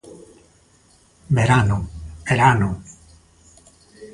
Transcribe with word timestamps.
Verano, 1.37 1.77
verano. 2.29 2.69